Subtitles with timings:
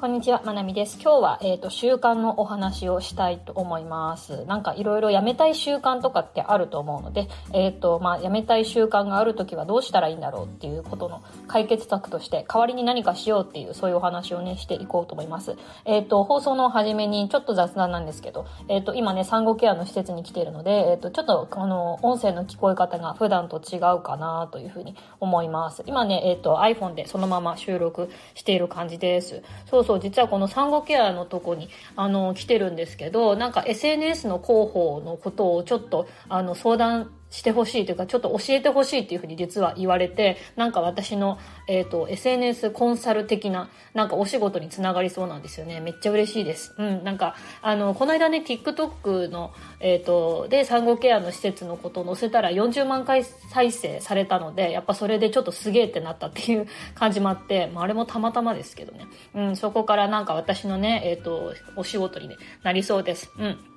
[0.00, 0.98] こんにちは、まなみです。
[0.98, 4.46] 今日は、えっ、ー、と、習慣のお話をしたいと思います。
[4.46, 15.58] なんかいろいろやめたい習慣とかってあると思うので、えっ、ー、と、まあ、やめたい習慣があるときはどうしたらいいんだろうっていうことの解決策として、代わりに何かしようっていう、そういうお話をね、していこうと思います。
[15.84, 25.82] えっ、ー、と、放送の初めにちょっと雑談なんですけど、えっ、と、今ね、産後ケアの施設に来ているので、えっ、と、ちょっと、この、音声の聞こえ方が普段と違うかなというふうに思います。
[25.84, 29.42] 今ね、えっ、と、iPhone でそのまま収録している感じです。
[29.66, 41.38] そうそう、実はこの産後ケアのとこに、あの、来てるんですけど、なんか SNS の広報のことをちょっと、あの、相談してほしいというか、ちょっと教えてほしいっていうふうに実は言われて、なんか私の、
[41.68, 45.80] えっ、ー、と、SNS コンサル的な、なんかお仕事につながりそうなんですよね。
[45.80, 46.74] めっちゃ嬉しいです。
[46.76, 59.06] うん、なんか、あの、この間ね、TikTok の、えっ、ー、と、で、産後ケアの施設のことを載せたら40万回再生されたので、やっぱそれでちょっとすげえってなったっていう感じもあって、まあ、あれもたまたまですけどね。
[59.34, 63.30] うん、そこからなんか私のね、えっ、ー、と、お仕事に、ね、なりそうです。
[63.38, 63.69] うん。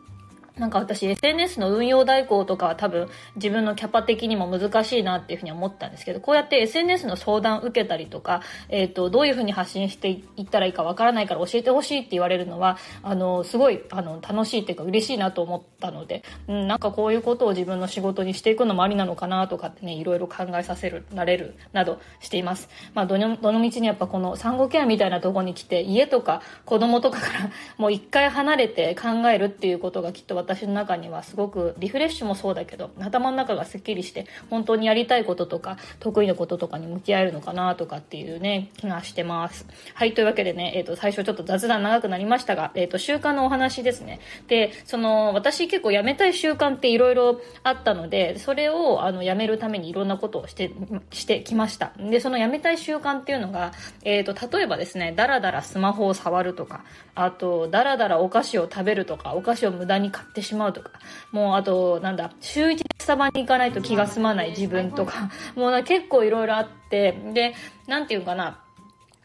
[0.58, 22.70] なんか私 SNS の運用代行とかは多分自分のキャパ的にも難しいなっていうふうに思ったんですけど、こうやって SNS の相談受けたりとか、えっ、ー、と、どういうふうに発信していったらいいかわからないから教えてほしいって言われるのは、あの、すごい、あの、楽しいっていうか嬉しいなと思ったので、うん、なんかこういうことを自分の仕事にしていくのもありなのかなとかってね、いろいろ考えさせる、なれる、などしています。
[22.94, 39.66] まあ、どの、どの道にやっぱこの産後ケアみたいなとこに来て、家とか子供とかからもう一回離れて考えるっていうことがきっと私の中にはすごくリフレッシュもそうだけど頭の中がすっきりして本当にやりたいこととか得意なこととかに向き合えるのかなとかっていうね気がしてます。
[39.94, 44.20] はいというわけでね、えーと、最初ちょっと雑談長くなりましたが、えーと、習慣のお話ですね。
[44.48, 50.72] でその私結構やめたい習慣っていろいろあったのでそれをあのやめるためにいろんなことをして
[51.12, 51.94] してきました。
[51.98, 56.84] でそのやめたい習慣っていうのが、えーと、と例えばですねだらだらスマホを触るとか
[57.16, 60.92] あとだらだらお菓子を食べるとかお菓子を無駄に買ってしまうとか
[61.32, 67.54] もうあと、なんだ、週一スタバに行かないと気が済まない自分とか、もうな結構いろいろあって、で、
[67.88, 68.64] なんていうかな、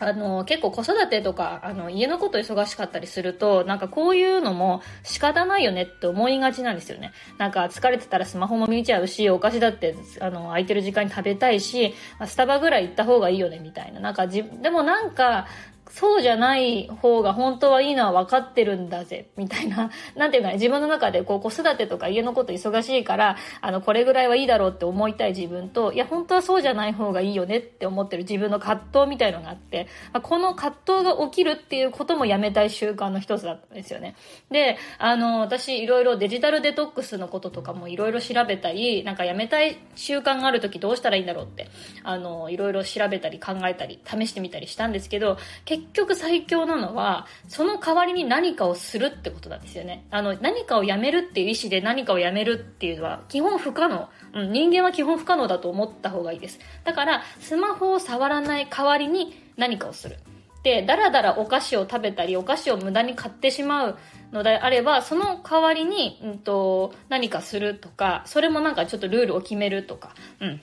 [0.01, 7.13] あの、結構子育てとか、あの、家のこと忙しかったりすると、なんかこういうのも仕方ないよねって思いがちなんですよね。
[7.37, 11.95] なんか疲れてたらスマホも見ちゃうし、お菓子だって、あの、空いてる時間に食べたいし、
[12.27, 13.99] スタバぐらい行った方がいいよねみたいな。
[13.99, 15.47] なんかじ、でもなんか、
[15.91, 34.15] そうじゃない方が本当はいいのは分かってるんだぜ、みたいな、 なんていうかね、自分の中でこう子育てとか家のこと忙しいから、あの、これぐらいはいいだろうって思いたい自分と、いや、本当はそうじゃない方がいいよねって思ってる自分の葛藤みたいのがあって、まこの葛藤が起きるっていうこともやめたい習慣の一つだったんですよね。
[34.51, 41.69] で、あの、私いろいろデジタルデトックスのこととかもいろいろ調べたり、なんかやめたい習慣がある時どうしたらいいんだろうって、
[42.03, 50.05] あの、いろいろ調べたり考えたり、試してみたりしたんですけど、結結局最強なのは、その代わりに何かをするってことなんですよね。
[50.11, 54.09] あの、何かをやめるっていう意思で何かをやめるっていうのは基本不可能。
[54.35, 56.59] うん、人間は基本不可能だと思った方がいいです。
[56.85, 60.17] だから、スマホを触らない代わりに何かをする。
[60.63, 63.99] で、だらだらお菓子を食べたり、お菓子を無駄に買ってしまう
[64.33, 70.61] のであれば、その代わりに、うんと、何かするとか、それもなんかちょっとルールを決めるとか、うん。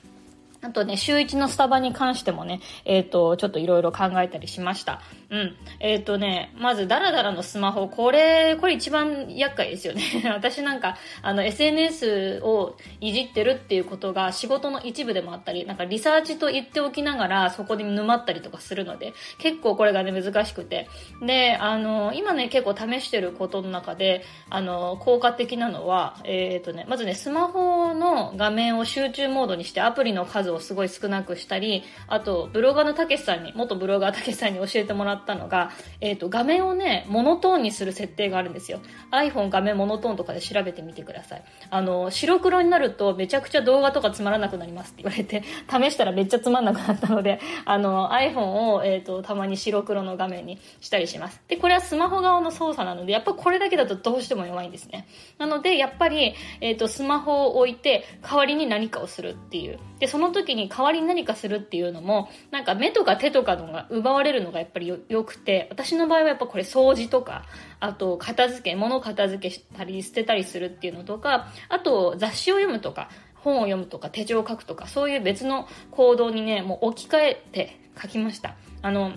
[0.66, 5.00] あとね、週1のスタバに関してもね、えっ、ー、と、ちょっといろいろ考えたりしました。
[5.30, 5.56] うん。
[5.80, 10.02] えっ、ー、とね、まず、ダラダラのスマホ、これ、これ一番厄介ですよね。
[10.34, 20.88] 私なんか、あの、SNS をいじってるっていうことが仕事の一部でもあったり、なんかリサーチと言っておきながら、そこで沼ったりとかするので、結構これがね、難しくて。
[21.22, 35.72] で、あの、今ね、結構試してることの中で、あの、効果的なのは、えっ、ー、とね、まずね、スマホの画面を集中モードにしてアプリの数ををすごい少なくしたり、あと、ブロガーのたけしさんに、元ブロガーたけしさんに教えてもらったのが、
[36.02, 38.80] えっ、ー、と、画面をね、モノトーンにする設定があるんですよ。
[39.12, 41.44] iPhone 画面モノトーンとかで調べてみてください。
[41.70, 51.42] あの、白黒になるとめちゃくちゃ動画とかつまらなくなりますって言われて、 試したらめっちゃつまんなくなったので、あの、iPhone を、えっ、ー、と、たまに白黒の画面にしたりします。
[51.48, 55.08] で、これはスマホ側の操作なので、やっぱこれだけだとどうしても弱いんですね。
[55.38, 59.80] なので、やっぱり、えっ、ー、と、スマホを置いて、代わりに何かをするっていう。
[60.00, 67.46] で、その時に代わりに何かするっていうのも、なんか目とか手とかのが奪われるのがやっぱりよくて、私の場合はやっぱこれ掃除とか、
[67.80, 78.56] あと片付け、物を片付けしたり捨てたりするっていうのとか、あと雑誌を読むとか、本を読むとか手帳を書くとか、そういう別の行動にね、もう置き換えて書きました。
[78.82, 79.14] あの、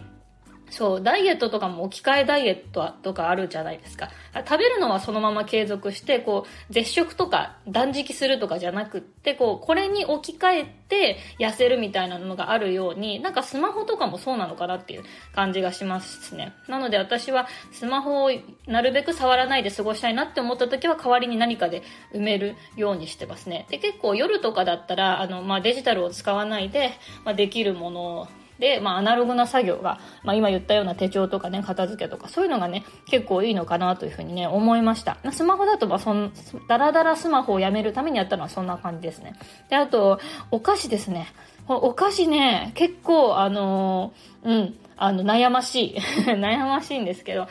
[0.70, 4.10] そう、ダイエットとかも置き換えダイエットとかあるじゃないですか。
[4.46, 15.04] 食べるのはそのまま継続して、こう、絶食とか断食するとかじゃなくって、こう、これに置き換えて痩せるみたいなのがあるように、なんかスマホとかもそうなのかなっていう
[15.34, 16.52] 感じがしますね。
[16.68, 18.30] なので私はスマホを
[18.66, 21.82] なるべく触らないで過ごしたいなって思った時は代わりに何かで
[22.14, 23.66] 埋めるようにしてますね。
[23.70, 26.92] で、結構夜とかだったら、あの、まあ、デジタルを使わないで、
[27.24, 35.18] まあ、できるもので、まあ、アナログな作業が、まあ、今言ったような手帳とかね、片付けとか、そういうのがね、結構いいのかなというふうにね、思いました。
[35.22, 36.32] まあスマホだと、まあ、そん、
[36.68, 39.34] ダラダラスマホをやめるためにやったのはそんな感じですね。
[39.68, 40.20] で、あと、
[40.50, 41.28] お菓子ですね。
[41.68, 45.96] お菓子ね、結構、あのー、うん、あの、悩ましい。
[46.26, 47.46] 悩ましいんですけど、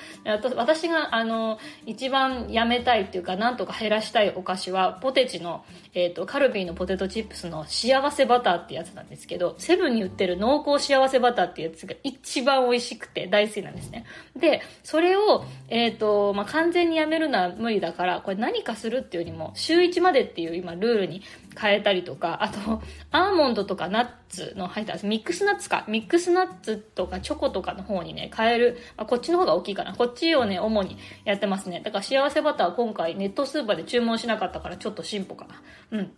[0.56, 5.64] 私が、あの、一番やめたいっていうか、なんとか減らしたいお菓子は、ポテチの、
[5.94, 14.06] えっ、ー、と、カルビーのポテトチップスの幸せバターってやつなんですけど、セブンに売ってる濃厚幸せバターってやつが一番美味しくて大好きなんですね。
[14.36, 21.22] で、それを、えっ、ー、と、まあ、完全にやめるのは無理だから、これ何かするっていうよりも、週1までっていう今ルールに
[21.58, 22.82] 変えたりとか、あと、
[23.12, 29.94] アーモンドとかナッツの入ったミックスナッツか、ミックスナッツとかチョコとかの方にね、変える、まあ、こっちの方が大きいかな。
[29.96, 31.82] こっちをね、主にやってますね。
[31.84, 35.48] だから幸せバター今回ネットスーパーで注文しなかったからちょっと進歩か
[35.92, 36.00] な。
[36.00, 36.12] うん。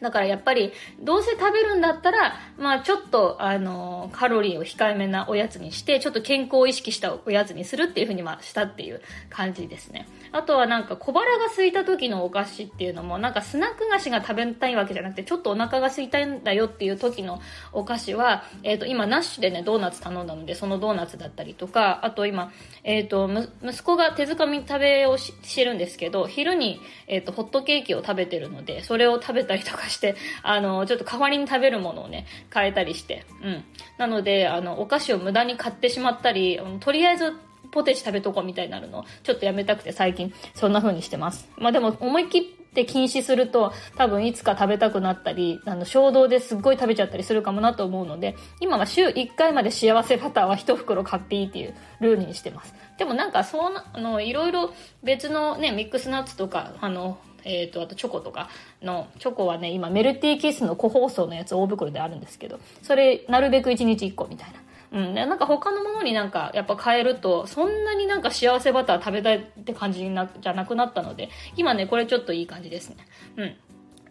[0.00, 10.06] だからやっぱり、どうせ食べるんだったら、まあちょっと、あの、カロリーを控えめなおやつにして、ちょっと健康を意識したおやつにするっていうふうにまあしたっていう感じですね。
[10.32, 17.40] あとはなんか小腹が空いた時のお菓子っていうのも、なんかスナック菓子が食べたいわけじゃなくて、ちょっとお腹が空いたんだよっていう時の
[17.72, 22.52] お菓子は、えっ、ー、と、今ナッシュでね、ドーナツ頼んだので、そのドーナツだったりとか、あと今、
[22.84, 23.28] えっ、ー、と、
[23.62, 33.24] 息子が手づかみ食べをしてるんですけど、昼に、えっ、ー、と、ホットケーキを食べてるので、それを食べたりとかして、あの、ちょっと代わりに食べるものをね、変えたりして。
[33.42, 33.64] うん。
[33.98, 37.32] なので、あの、お菓子を無駄に買ってしまったり、とりあえず
[37.70, 41.48] ポテチ食べとこうみたいになるの、ちょっとやめたくて最近、そんな風にしてます。
[41.56, 42.42] まあでも、思い切っ
[42.72, 52.74] て禁止すると、多分いつか食べたくなったり、あの、衝動ですっごい食べちゃったりするかもなと思うので、今は週1回まで幸せバターは1袋買っていいっていうルールにしてます。
[52.98, 54.72] でもなんか、そうな、あの、いろいろ
[55.02, 58.48] 別のね、ミックスナッツとか、あの、えっ、ー、と、あとチョコとか
[58.82, 64.60] の、チョコはね、今メルティーキスの個包装のやつ大袋であるんですけど、それ、なるべく1日1個みたいな。
[64.92, 65.14] うん。
[65.14, 72.96] なんか他のものになんかやっぱ変えると、そんなになんか幸せバター食べたいって感じにな、じゃなくなったので、今ね、これちょっといい感じですね。
[73.36, 73.56] うん。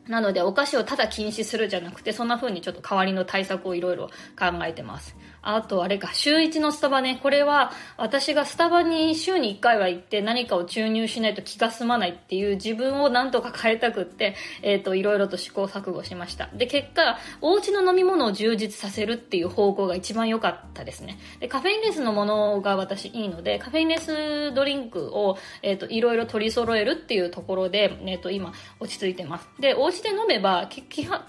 [0.09, 5.15] なので、お菓子をただ禁止するじゃなくて、そんな風にちょっと代わりの対策をいろいろ考えてます。
[5.41, 7.19] あとあれか、週1のスタバね。
[7.21, 16.49] これは、私がスタバに週に1回は行って何かを注入しないと気が済まないっていう自分をなんとか変えたくって、えっ、ー、と、いろいろと試行錯誤しました。
[16.53, 21.19] で、結果、お家の飲み物を充実させるっていう方向が一番良かったですね。
[21.39, 29.49] で、カフェインレスのものが私いいので、カフェインレスドリンクを、えっ、ー、と、いろいろ取り揃えるっていうところで、えっ、ー、と、今、落ち着いてます。
[29.59, 31.21] で、お家で飲めば、基本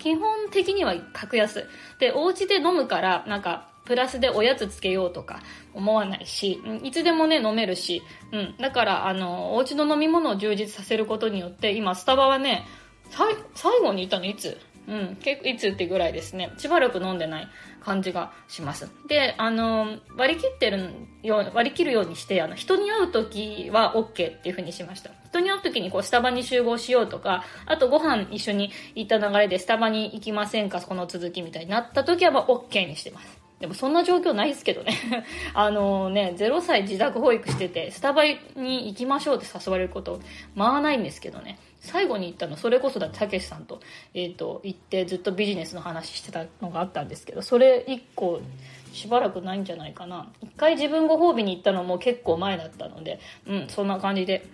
[0.50, 1.66] 的には格安。
[1.98, 5.42] で、お家で飲むから、なんか、プラスでおやつつけようとか
[5.74, 8.54] 思わないし、いつでもね、飲めるし、うん。
[8.56, 12.68] だから、あの、お家の飲み物を充実させることによって、今、スタバはね、
[13.10, 13.34] 最
[13.80, 14.56] 後に行ったのいつ？
[14.86, 16.52] うん、結構いつってぐらいですね。
[16.56, 17.48] しばらく飲んでない
[17.80, 18.88] 感じがします。
[19.08, 20.90] で、あの、割り切ってる
[21.22, 25.10] よう、割り切るようにして、あの、人に会う時は OK っていう風にしました。
[25.28, 30.80] 人に会う時にこう、スタバに集合しようとか、あとご飯一緒に行った流れでスタバに行きませんか？
[30.80, 33.39] この続きみたいになった時はまあ OK にしてます。
[33.60, 34.94] でもそんな状況ないですけどね。
[35.52, 40.18] あのね、0歳自宅保育してて、スタバに行きましょうって誘われること、
[40.54, 41.58] まあないんですけどね。
[41.80, 43.80] 最後に行ったの、それこそだって、たけしさんと、
[44.14, 48.40] えっ、ー、と、行ってずっとビジネスの話してたのがあったんですけど、それ一個、
[48.92, 50.32] しばらくないんじゃないかな。
[50.42, 54.46] 一回自分ご褒美に行ったのも結構前だったので、うん、そんな感じで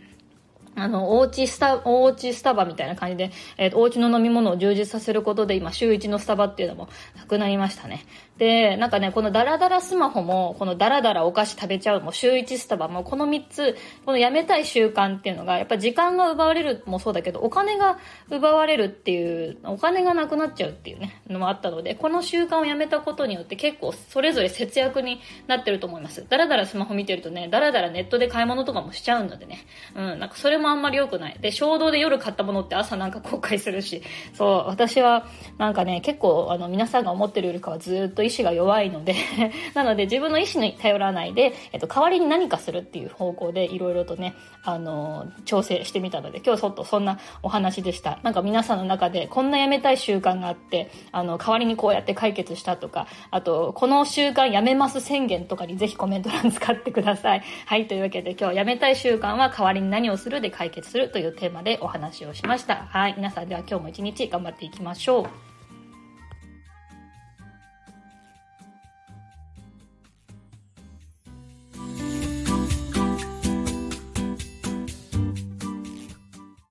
[0.77, 8.05] あの、おうちスタ、おうちスタバみたいな感じで、えっ、ー、と、お家の飲み物を充実させることで、今、週1のスタバっていうのもなくなりましたね。
[8.37, 17.99] で、なんかね、このダラダラスマホも、このダラダラお菓子食べちゃうも、週1スタバも、この3つ、このやめたい習慣っていうのが、やっぱ時間が奪われるもそうだけど、お金が
[18.31, 26.27] 奪われるっていう、お金がなくなっちゃうっていうね、のもあったので、この習慣をやめたことによって結構それぞれ節約になってると思います。
[26.29, 29.65] ダラダラスマホ見てるとね、ダラダラネットで買い物とかもしちゃうのでね、
[29.95, 31.37] うん、なんかそれももあんまり良くない。
[31.41, 34.03] で、衝動で夜買ったものって朝なんか後悔するし、
[34.35, 35.27] そう、私は
[35.59, 39.15] なんかね、結構あの皆さんが思ってるよりかはずっと意志が弱いので
[39.75, 48.19] なので自分の意志に頼らないで、えっと、代わりに何かするっていう方向でいろいろとね、あの、調整してみたので、今日ちょっとそんなお話でした。
[48.23, 57.43] なんか皆さんの中でこんなやめたい習慣があって、あの、代わりにこうやって解決したとか、あと、この習慣やめます宣言とかにぜひコメント欄使ってください。
[57.67, 62.87] はい、というわけで今日やめたい習慣は代わりに何をするで解決するというテーマでお話をしました。
[62.89, 65.46] はい、皆さんでは今日も一日頑張っていきましょう。